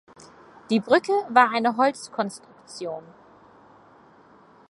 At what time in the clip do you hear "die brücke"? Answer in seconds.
0.71-1.11